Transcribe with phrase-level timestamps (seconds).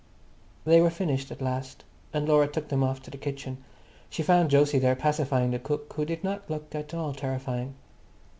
[0.65, 3.63] They were finished at last, and Laura took them off to the kitchen.
[4.09, 7.75] She found Jose there pacifying the cook, who did not look at all terrifying.